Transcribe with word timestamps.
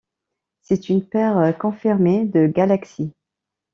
C'est 0.63 0.89
une 0.89 1.05
paire 1.07 1.55
confirmée 1.59 2.25
de 2.25 2.47
galaxies. 2.47 3.13